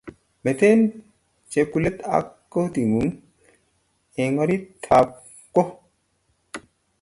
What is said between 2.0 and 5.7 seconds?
ak koti ngung eng orit ab ko